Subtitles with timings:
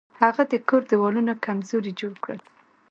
[0.21, 2.39] هغه د کور دیوالونه کمزوري جوړ کړل.